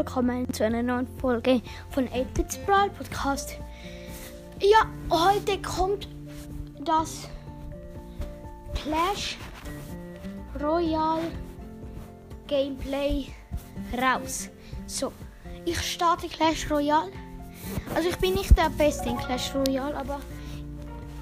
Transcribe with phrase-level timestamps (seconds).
[0.00, 1.60] willkommen zu einer neuen Folge
[1.90, 3.58] von 8-Bits Brawl Podcast.
[4.58, 6.08] Ja, heute kommt
[6.86, 7.28] das
[8.74, 9.36] Clash
[10.58, 11.30] Royale
[12.46, 13.26] Gameplay
[14.00, 14.48] raus.
[14.86, 15.12] So,
[15.66, 17.12] ich starte Clash Royale.
[17.94, 20.20] Also ich bin nicht der Beste in Clash Royale, aber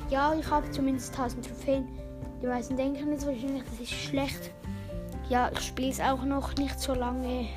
[0.09, 1.89] ja, ich habe zumindest 1000 Trophäen.
[2.41, 4.53] Die meisten denken jetzt wahrscheinlich, das ist schlecht.
[5.29, 7.49] Ja, ich spiele es auch noch nicht so lange.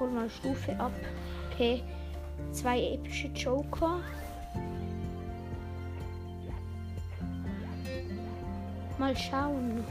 [0.00, 0.92] Hol mal Stufe ab.
[1.52, 1.82] Okay.
[2.52, 4.00] Zwei epische Joker.
[8.98, 9.84] Mal schauen.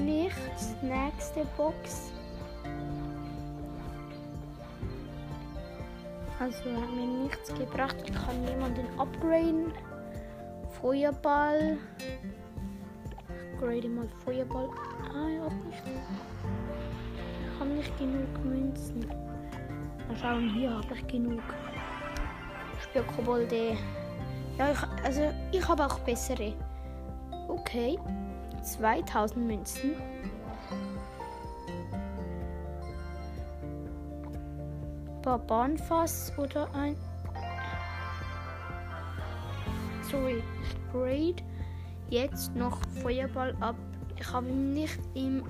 [0.00, 0.74] Nichts.
[0.82, 2.10] Nächste Box.
[6.40, 7.96] Also hat mir nichts gebracht.
[8.04, 9.72] Ich kann jemanden upgraden.
[10.80, 11.78] Feuerball.
[13.28, 14.68] Ich grade mal Feuerball.
[15.14, 15.82] Ah, hab nicht.
[17.86, 19.06] Ich genug Münzen.
[20.08, 21.42] Mal schauen, hier habe ich genug.
[22.82, 23.76] Spürkobolde.
[24.58, 26.52] Ja, ich, also ich habe auch bessere.
[27.48, 27.98] Okay.
[28.62, 29.94] 2000 Münzen.
[35.22, 36.96] Barbarenfass oder ein
[40.10, 41.42] sorry, Sprayed.
[42.10, 43.76] Jetzt noch Feuerball ab.
[44.18, 45.42] Ich habe ihn nicht im.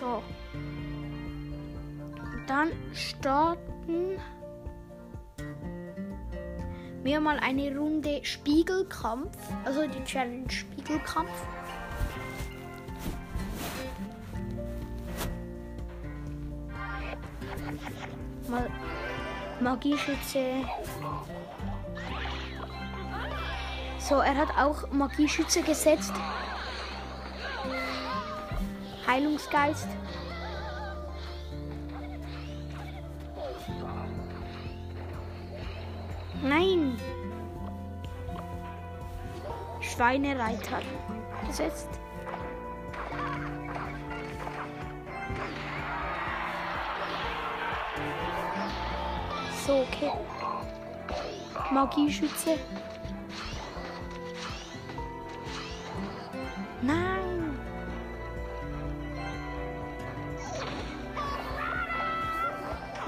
[0.00, 0.22] So.
[2.46, 4.18] Dann starten
[7.02, 9.36] wir mal eine Runde Spiegelkampf.
[9.66, 11.30] Also die Challenge Spiegelkampf.
[18.48, 18.70] Mal
[19.60, 20.64] Magieschütze.
[23.98, 26.14] So, er hat auch Magieschütze gesetzt.
[29.10, 29.88] Heilungsgeist.
[36.42, 36.96] Nein.
[39.80, 40.80] Schweinereiter
[41.44, 41.88] gesetzt.
[49.66, 50.12] So, okay.
[51.72, 52.58] Magieschütze.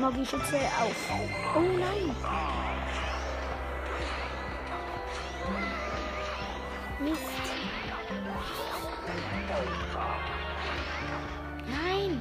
[0.03, 1.11] Magieschütze auf.
[1.55, 2.17] Oh nein.
[6.99, 7.23] Mist.
[11.69, 12.21] Nein.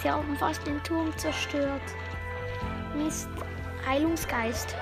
[0.00, 1.82] Sie haben fast den Turm zerstört.
[2.94, 3.28] Mist.
[3.84, 4.76] Heilungsgeist.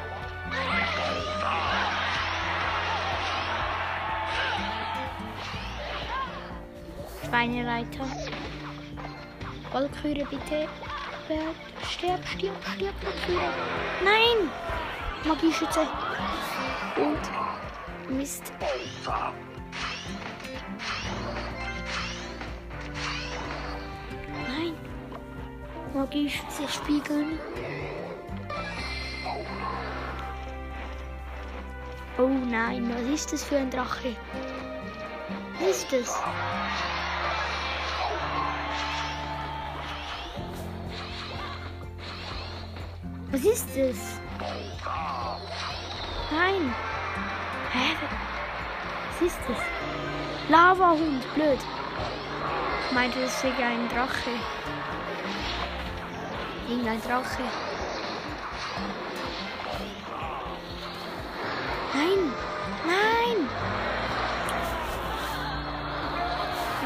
[7.25, 8.05] Schweinereiter.
[9.77, 10.69] Walküre, bitte.
[11.87, 13.53] Stirb, stirb, stirb, Walküre.
[14.03, 14.51] Nein!
[15.27, 15.87] Magieschütze.
[16.97, 18.55] Und Mist.
[24.49, 24.75] Nein.
[25.93, 27.39] Magieschütze spiegeln.
[32.17, 34.17] Oh nein, was ist das für ein Drache?
[35.61, 36.19] Was ist das?
[43.37, 44.19] Was ist das?
[46.31, 46.75] Nein.
[47.71, 47.95] Hä?
[49.11, 49.59] Was ist das?
[50.49, 51.59] Lavahund, blöd.
[52.87, 54.31] Ich meinte, das wäre ein Drache.
[56.67, 57.43] Irgendein Drache.
[61.93, 62.33] Nein!
[62.87, 63.49] Nein!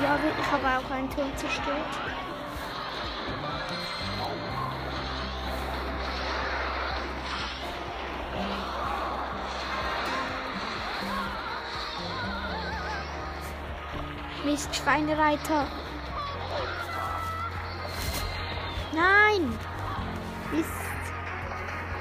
[0.02, 2.29] Ja, ich habe auch einen Turm zerstört.
[14.44, 15.66] Mist, Schweinereiter.
[18.92, 19.58] Nein!
[20.50, 20.70] Mist.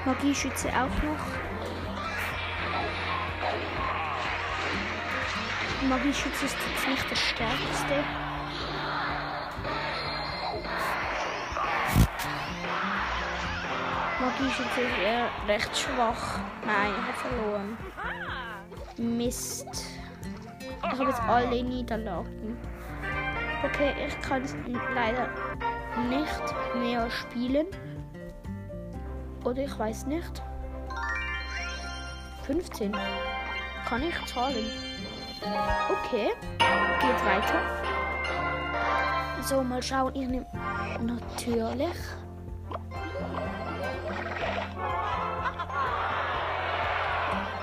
[0.06, 1.26] Magieschütze auch noch.
[5.90, 8.04] Magieschütze ist jetzt nicht das stärkste.
[14.22, 16.40] Magieschütze ist eher recht schwach.
[16.66, 17.78] Nein, er hat verloren.
[18.98, 19.99] Mist.
[20.92, 22.58] Ich habe jetzt alle Niederlagen.
[23.64, 24.56] Okay, ich kann es
[24.96, 25.30] leider
[26.10, 27.68] nicht mehr spielen.
[29.44, 30.42] Oder ich weiß nicht.
[32.44, 32.96] 15.
[33.86, 34.66] Kann ich zahlen?
[35.90, 37.62] Okay, geht weiter.
[39.42, 40.14] So, mal schauen.
[40.16, 40.46] Ich nehme
[41.02, 41.96] natürlich.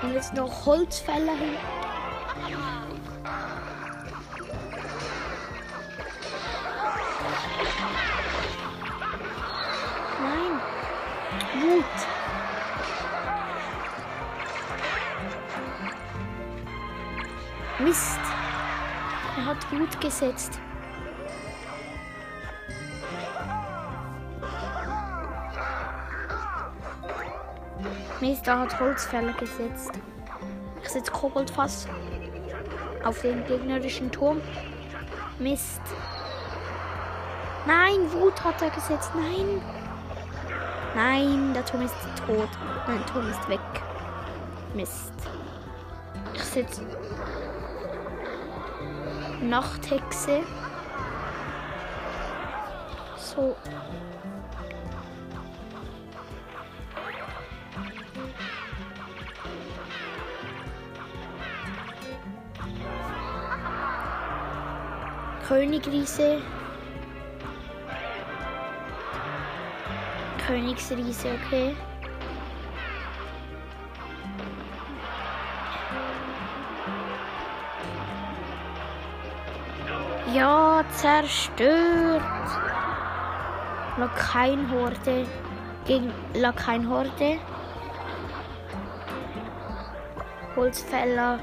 [0.01, 1.57] Und jetzt noch Holzfäller hin.
[10.19, 10.61] Nein.
[11.61, 11.85] Wut.
[17.79, 18.19] Mist.
[19.37, 20.59] Er hat Wut gesetzt.
[28.19, 29.91] Mist, er hat Holzfäller gesetzt.
[30.81, 31.87] Ich setze Koboldfass
[33.07, 34.41] auf den gegnerischen Turm.
[35.39, 35.81] Mist.
[37.65, 39.11] Nein, Wut hat er gesetzt.
[39.15, 39.61] Nein.
[40.93, 41.95] Nein, der Turm ist
[42.25, 42.49] tot.
[42.85, 43.59] Mein Turm ist weg.
[44.73, 45.13] Mist.
[46.33, 46.81] Ich setze
[49.41, 50.43] Nachthexe.
[53.17, 53.55] So.
[65.47, 66.41] Königsriese.
[70.45, 71.73] Königsriese, okay.
[80.33, 82.21] Ja, zerstört.
[83.97, 85.25] Lakaienhorde
[85.85, 87.39] gegen Lakaienhorde.
[90.57, 91.39] Holzfäller.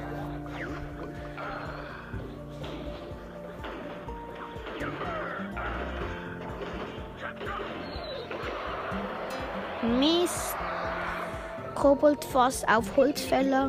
[11.84, 13.68] Koboldfass auf Holzfäller.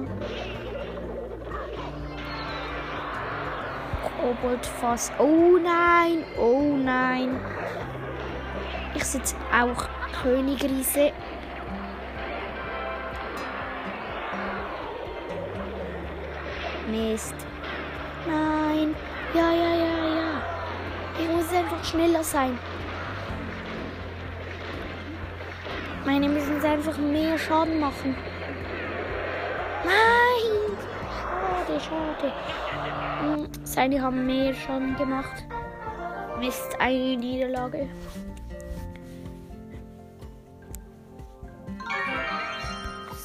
[4.21, 5.11] Koboldfass.
[5.19, 7.37] Oh nein, oh nein.
[8.93, 9.89] Ich sitze auch
[10.21, 11.11] Königriese.
[16.87, 17.35] Mist.
[18.25, 18.95] Nein.
[19.33, 20.41] Ja, ja, ja, ja.
[21.19, 22.57] Ich muss einfach schneller sein.
[26.05, 28.15] Meine müssen sie einfach mehr Schaden machen.
[29.83, 30.77] Nein!
[31.67, 32.33] Schade, schade.
[33.21, 35.43] Hm, Seine haben mehr Schaden gemacht.
[36.39, 37.89] Mist, eine Niederlage.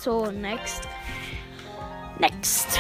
[0.01, 0.89] So, next.
[2.19, 2.79] Next.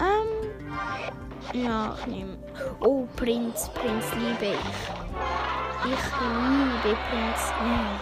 [0.00, 1.62] Ähm.
[1.64, 2.38] Ja, ich nehme.
[2.80, 4.97] Oh, Prinz, Prinz liebe ich.
[5.90, 7.40] Ich liebe Prinz.
[7.62, 7.96] Mm.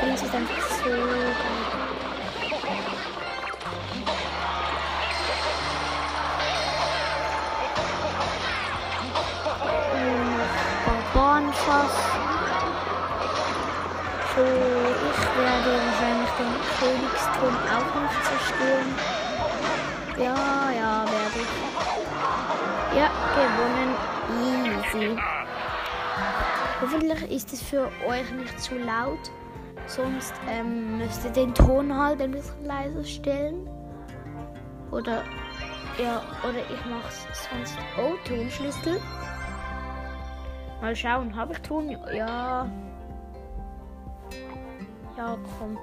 [0.00, 1.34] Prinz ist einfach so geil.
[10.86, 11.96] Barbarenfass.
[14.34, 14.44] So,
[15.06, 18.90] ich werde wahrscheinlich den Königsturm auch noch zerstören.
[20.16, 21.54] Ja, ja, werde ich.
[22.96, 23.90] Ja, gewonnen.
[24.40, 25.35] Easy.
[26.80, 29.30] Hoffentlich ist es für euch nicht zu laut.
[29.86, 33.68] Sonst ähm, müsst ihr den Ton halt ein bisschen leiser stellen.
[34.90, 35.22] Oder
[35.98, 37.78] ja, oder ich mache sonst.
[37.98, 39.00] Oh, Tonschlüssel.
[40.82, 41.90] Mal schauen, habe ich Ton?
[42.12, 42.70] Ja.
[45.16, 45.78] Ja, komm.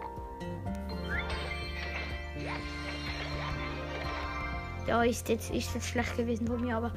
[4.86, 6.92] Ja, ist jetzt, ist jetzt schlecht gewesen von mir, aber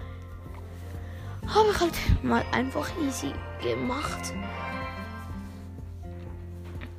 [1.49, 4.35] habe ich halt mal einfach easy gemacht.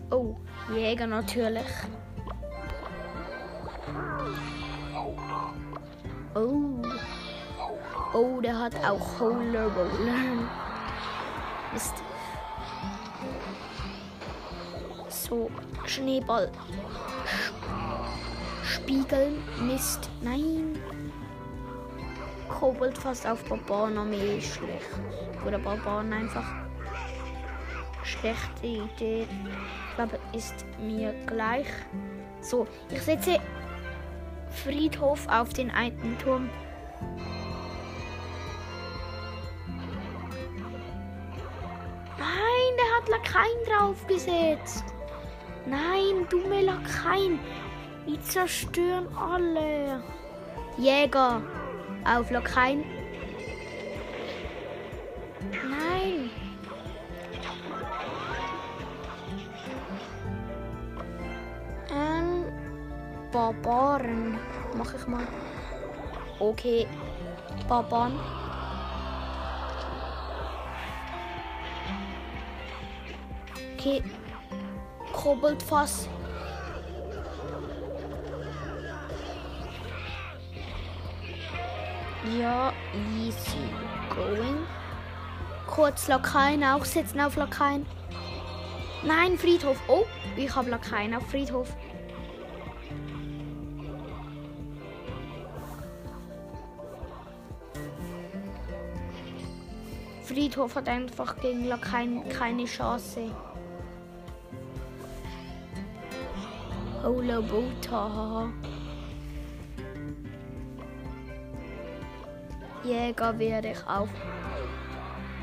[0.10, 0.36] Oh,
[0.74, 1.66] Jäger natürlich.
[6.34, 6.82] Oh.
[8.14, 10.50] Oh, der hat auch Holer Bowler.
[11.74, 11.94] Mist.
[15.10, 15.52] So,
[15.86, 16.50] Schneeball.
[18.64, 19.44] Spiegeln.
[19.60, 20.10] Mist.
[20.22, 20.80] Nein.
[22.50, 24.90] Kobold fast auf Barbarenarmee ist schlecht.
[25.46, 26.46] Oder Barbaren einfach.
[28.04, 29.28] Schlechte Idee.
[29.90, 31.68] Ich glaube, ist mir gleich.
[32.42, 33.40] So, ich setze
[34.64, 36.50] Friedhof auf den einen Turm.
[42.18, 44.86] Nein, der hat Lakaien draufgesetzt.
[45.66, 47.40] Nein, dumme Lakaien.
[48.08, 50.02] Die zerstören alle.
[50.78, 51.42] Jäger
[52.06, 52.84] auf Lakaien.
[55.52, 56.30] Nein.
[61.92, 62.46] Ähm,
[63.32, 64.40] Barbaren.
[64.78, 65.28] mach ich mal.
[66.40, 66.88] Okay.
[67.68, 68.20] Baban.
[73.76, 74.04] Okay.
[75.14, 76.10] Koboldfass.
[82.36, 82.74] Ja,
[83.16, 83.58] easy
[84.10, 84.66] going.
[85.66, 87.86] Kurz Lakaien auch setzen auf Lakaien.
[89.04, 89.80] Nein, Friedhof.
[89.88, 90.06] Oh,
[90.36, 91.74] ich habe Lakaien auf Friedhof.
[100.24, 103.32] Friedhof hat einfach gegen Lakaien keine Chance.
[107.04, 108.50] Hola Bota.
[112.88, 114.08] Jäger werde ich auf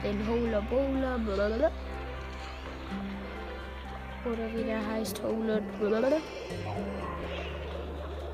[0.03, 1.71] den Hola Bola blablabla.
[4.25, 6.17] oder wie der heißt Hola blablabla.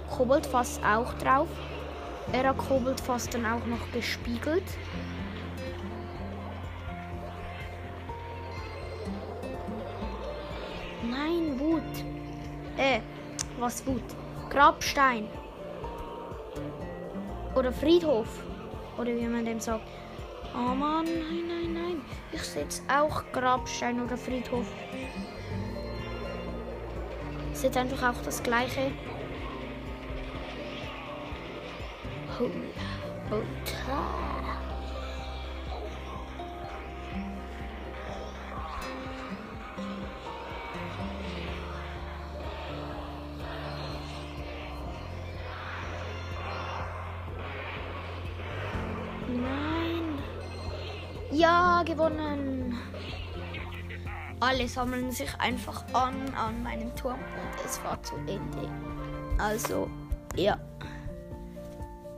[0.08, 1.48] Kobold fast auch drauf.
[2.32, 4.62] Er hat Kobold fast dann auch noch gespiegelt.
[11.02, 11.82] Nein, Wut.
[12.76, 13.00] Äh,
[13.58, 14.04] was Wut?
[14.50, 15.26] Grabstein.
[17.56, 18.49] Oder Friedhof.
[19.00, 19.88] Oder wie man dem sagt.
[20.54, 22.02] Oh Mann, nein, nein, nein.
[22.32, 24.66] Ich setze auch Grabstein oder Friedhof.
[27.50, 28.92] Ist jetzt einfach auch das gleiche.
[32.38, 32.50] Hola,
[33.30, 34.39] Bota.
[52.00, 52.78] Gewonnen.
[54.40, 58.70] Alle sammeln sich einfach an an meinem Turm und es war zu Ende.
[59.38, 59.90] Also,
[60.34, 60.58] ja.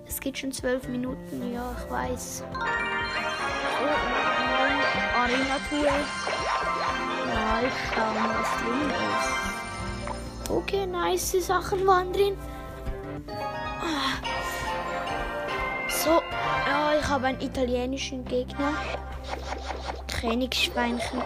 [0.07, 2.45] Es geht schon zwölf Minuten, ja, ich weiß.
[2.53, 2.69] Oh, oh,
[5.19, 5.91] Arena-Tour.
[7.27, 8.91] Mal schauen, was drin
[10.45, 10.51] ist.
[10.51, 12.37] Okay, nice Sachen waren drin.
[13.81, 14.21] Ah.
[15.89, 16.21] So,
[16.67, 18.75] ja, ich habe einen italienischen Gegner.
[20.23, 21.21] Königsschweinchen.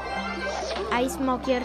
[0.91, 1.61] Eismagier.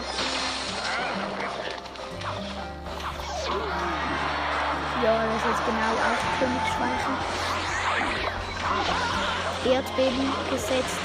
[5.02, 7.16] Ja, das ist jetzt genau auch Königsschweinchen.
[9.64, 11.00] Erdbeben gesetzt.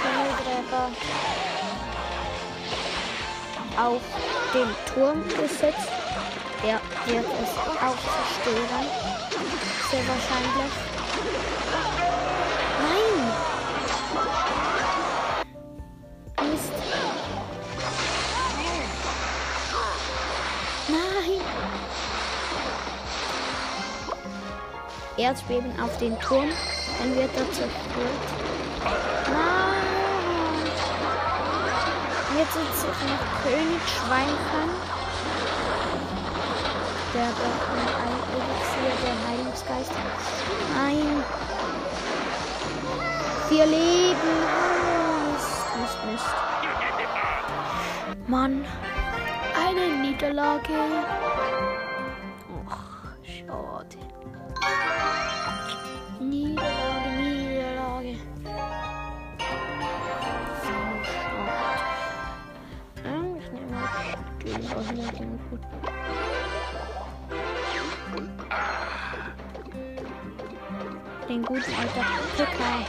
[0.00, 0.84] Tunnelgräber
[3.76, 4.02] auf
[4.54, 5.93] den Turm gesetzt.
[7.06, 7.50] Wird es
[7.82, 8.86] auch zerstören.
[9.90, 10.72] Sehr wahrscheinlich.
[12.80, 13.16] Nein!
[16.50, 16.72] Mist.
[20.88, 21.40] Nein!
[25.18, 26.48] Erdbeben auf den Turm,
[26.98, 27.68] dann wird er zerstört.
[29.30, 29.74] Nein!
[32.38, 34.93] Jetzt sich noch König Schweinchen.
[37.14, 39.92] Der Elixier, der Heilungsgeist.
[40.74, 41.22] Nein.
[43.48, 44.34] Vier Leben.
[45.80, 46.34] Mist, Mist.
[48.26, 48.64] Mann.
[49.56, 50.72] Eine Niederlage.
[52.68, 53.98] Ach, schade.
[56.18, 58.16] Niederlage, Niederlage.
[60.64, 60.76] So,
[61.12, 61.84] schade.
[63.04, 63.88] Ähm, Ich nehme mal
[64.42, 65.93] den hier,
[71.34, 71.66] den gut.
[71.66, 72.86] Den guten alter Zucker.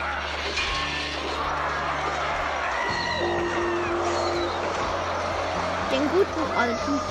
[5.91, 7.01] Den guten alten.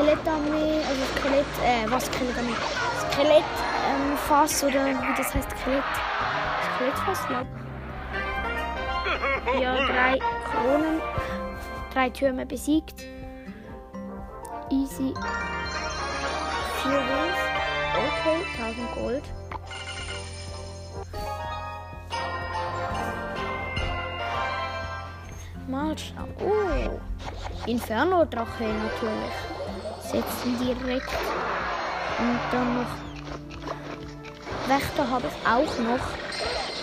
[0.00, 2.56] Skelettarmee, also Skelett, äh, was Skelettarmee?
[3.12, 3.44] Skelett,
[3.86, 5.84] ähm, Fass oder wie das heißt, Skelett.
[6.74, 7.46] Skelettfass, glaub.
[9.60, 11.02] Ja, drei Kronen,
[11.92, 13.04] drei Türme besiegt.
[14.70, 15.12] Easy.
[16.82, 17.40] Vier Wins.
[17.94, 19.24] Okay, 1000 Gold.
[25.68, 26.34] Mal schauen.
[26.40, 26.98] Oh,
[27.66, 29.59] Inferno-Drache natürlich.
[30.10, 31.08] Setzen direkt.
[32.18, 32.90] Und dann noch.
[34.66, 36.04] Wächter habe ich auch noch.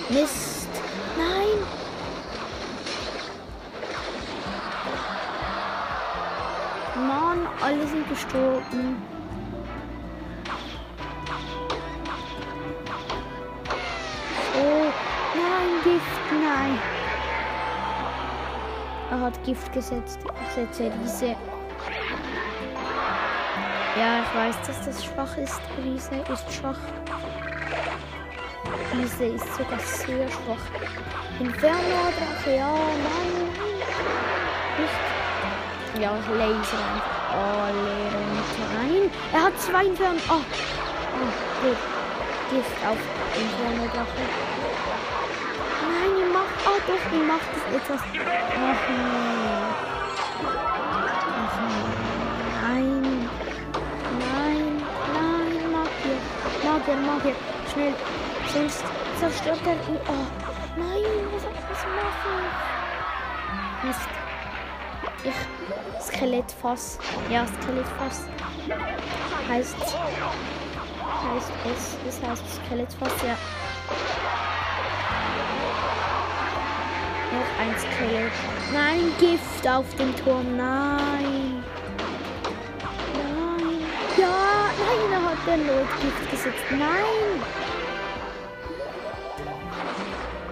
[0.09, 0.69] Mist.
[1.17, 1.67] Nein.
[7.05, 8.95] Mann, alle sind gestorben.
[14.55, 14.85] Oh,
[15.35, 16.79] nein, Gift, nein.
[19.11, 20.19] Er hat Gift gesetzt.
[20.47, 21.35] Ich setze Riese.
[23.99, 25.59] Ja, ich weiß, dass das schwach ist.
[25.83, 26.77] Riese ist schwach.
[28.93, 30.65] Riese ist sogar sehr schwach.
[31.39, 33.49] Inferno, Drache, ja, nein,
[34.77, 36.01] Nicht.
[36.03, 38.65] Ja, Laser einfach alle runter.
[38.75, 40.19] Nein, er hat zwei Inferno.
[40.29, 41.77] Oh, oh gut.
[42.51, 42.99] Gift auf
[43.35, 44.23] Inferno, Drache.
[45.81, 46.55] Nein, ihr macht.
[46.67, 48.01] Oh doch, ihr macht es etwas.
[48.01, 49.66] Ach nein.
[56.87, 57.35] Magier, Magier.
[57.73, 57.93] Schnell.
[58.53, 58.83] Sonst
[59.19, 59.99] zerstört er ihn.
[60.07, 60.25] Oh.
[60.77, 61.03] Nein,
[61.33, 62.35] was soll ich machen?
[63.83, 64.09] Mist.
[65.23, 66.05] Ich.
[66.05, 66.99] Skelettfass.
[67.29, 68.27] Ja, Skelettfass.
[69.49, 69.75] Heißt.
[69.75, 71.97] Heißt es.
[72.05, 73.35] Das heißt Skelettfass, ja.
[77.33, 78.31] Noch ein Skelett.
[78.73, 80.55] Nein, Gift auf dem Turm.
[80.55, 81.56] Nein.
[85.55, 86.65] Notgift gesetzt.
[86.71, 87.41] Nein.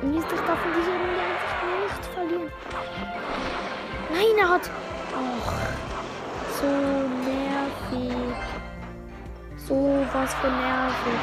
[0.01, 2.51] Mist, ich darf in dieser Runde einfach nicht verlieren.
[4.13, 4.69] Nein, er hat.
[5.11, 5.53] Och,
[6.59, 6.67] so
[7.25, 8.35] nervig.
[9.57, 11.21] So was für nervig.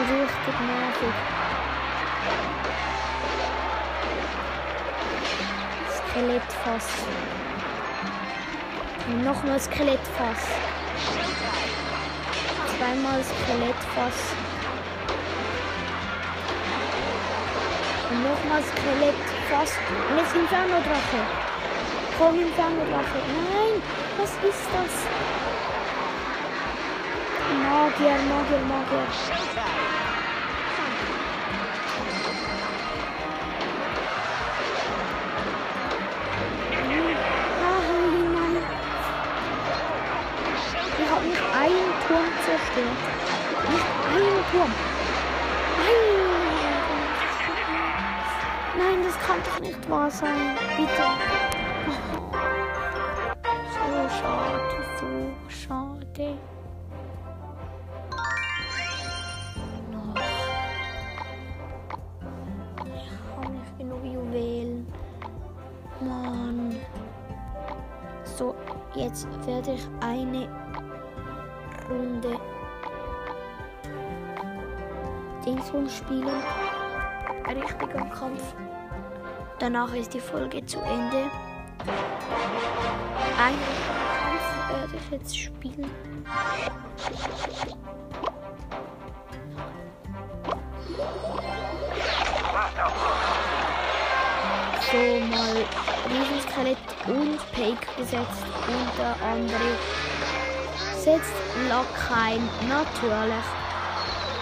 [0.00, 1.14] Richtig nervig.
[6.10, 6.88] Skelettfass.
[7.54, 7.59] Und
[9.18, 10.42] nochmal Skelettfass.
[12.76, 14.18] Zweimal Skelettfass.
[18.22, 19.72] Nochmal Skelettfass.
[20.10, 21.20] Und jetzt Inferno-Drache.
[22.18, 23.18] Komm, Inferno-Drache.
[23.52, 23.82] Nein,
[24.18, 24.94] was ist das?
[27.62, 29.49] Magier, Magier, Magier.
[42.10, 42.98] Turm zerstört.
[43.70, 44.72] Nicht einen Turm.
[45.78, 46.08] Nein.
[48.78, 50.56] Nein, das kann doch nicht wahr sein.
[50.76, 51.04] Bitte.
[53.72, 55.06] So schade, so
[55.48, 56.36] schade.
[68.96, 70.48] Jetzt werde ich eine
[72.00, 72.40] Runde
[75.44, 76.42] Dingsum spielen.
[77.46, 78.54] Ein richtiger Kampf.
[79.58, 81.30] Danach ist die Folge zu Ende.
[83.38, 83.58] Einen
[84.18, 85.90] Kampf werde ich jetzt spielen.
[94.90, 95.64] So mal
[96.08, 98.44] Riesenskelett und Pake gesetzt.
[98.66, 99.76] Und der andere
[101.04, 101.32] setzt
[101.68, 103.46] Lackheim natürlich.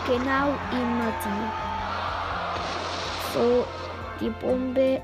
[0.07, 1.51] Genau immer die.
[3.33, 3.67] So,
[4.21, 5.01] die Bombe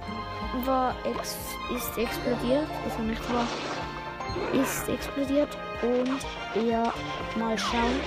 [0.64, 1.36] war ex
[1.74, 3.46] ist explodiert, also nicht wahr?
[4.52, 6.20] Ist explodiert und
[6.68, 6.92] ja,
[7.36, 8.00] mal schauen.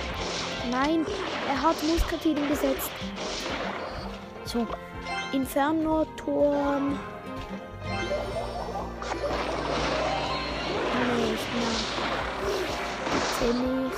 [0.70, 1.06] Nein,
[1.48, 2.90] er hat Muskatinen gesetzt.
[4.44, 4.66] So,
[5.32, 6.98] Inferno-Turm.
[11.16, 12.17] Nicht, nein.
[13.40, 13.96] Bitte nicht.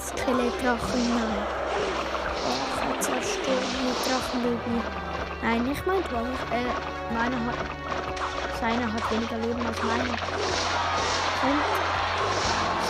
[0.00, 1.46] Skelettdrachen, nein.
[2.44, 4.76] Oh, zerstört mit Drachenleben.
[5.42, 6.26] Nein, nicht mein Turm.
[6.50, 6.72] Äh,
[7.14, 7.58] meiner hat.
[8.60, 10.18] Seiner hat weniger Leben als meiner.
[11.42, 11.62] Und.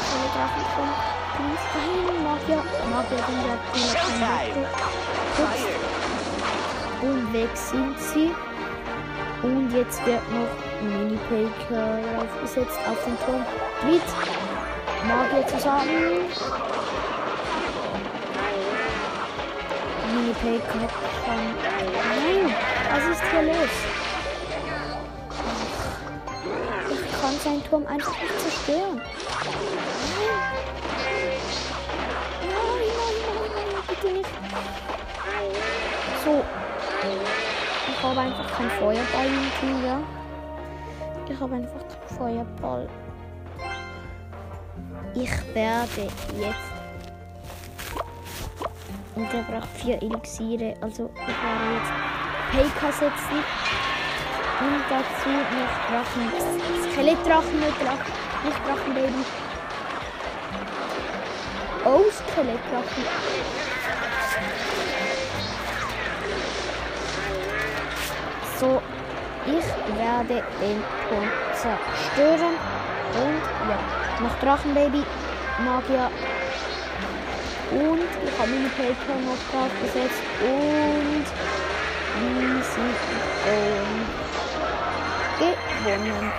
[0.06, 0.98] Skelettdrachen kommt.
[1.38, 2.62] Nein, Magier.
[2.90, 4.42] Magier, den der Killer
[7.02, 8.30] Und weg sind sie.
[9.44, 10.48] Und jetzt wird noch
[10.80, 13.44] Mini-Paker aufgesetzt auf den Turm.
[13.84, 14.02] Mit
[15.06, 16.22] Magier zusammen.
[20.14, 20.88] Mini-Paker
[21.26, 21.42] von.
[21.92, 22.54] Nein,
[22.90, 23.74] was ist hier los?
[26.90, 28.98] Ich kann seinen Turm einfach nicht zerstören.
[32.40, 32.62] Nein,
[32.96, 34.30] nein, nein, nein, bitte nicht.
[36.24, 36.34] So.
[38.04, 39.28] Ich habe einfach kein Feuerball
[39.60, 39.98] Team, ja.
[41.26, 42.86] Ich habe einfach keinen Feuerball.
[45.14, 46.02] ich werde
[46.38, 46.74] jetzt.
[49.14, 50.74] Und er braucht vier Elixiere.
[50.82, 53.40] Also ich werde jetzt PK setzen.
[54.60, 56.24] Und dazu noch Drachen.
[56.92, 58.12] Skelettdrachen, nicht Drachen.
[58.44, 59.24] Nicht Drachenbaby.
[61.86, 63.04] Oh, Skelettdrachen.
[68.58, 68.80] So,
[69.46, 72.54] ich werde den Punkt zerstören.
[73.14, 73.78] Und ja,
[74.22, 75.02] noch Drachenbaby,
[75.64, 76.10] Magier.
[77.70, 80.22] Und ich habe meine Paper noch drauf gesetzt.
[80.40, 81.26] Und
[82.20, 82.94] wie sind
[85.84, 86.32] gewonnen.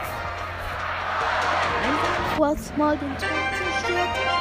[1.83, 4.34] Einfach kurz mal den Ton zerstört.